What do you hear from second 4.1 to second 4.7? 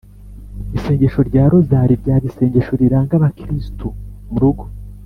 mu rugo,